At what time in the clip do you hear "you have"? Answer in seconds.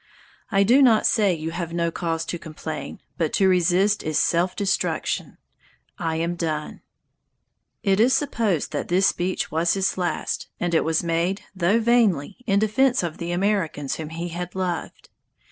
1.31-1.73